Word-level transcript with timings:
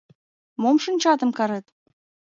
Мом 0.61 0.77
шинчатым 0.83 1.31
карет? 1.37 1.65